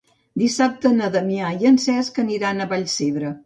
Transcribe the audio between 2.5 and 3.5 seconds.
a Vallcebre.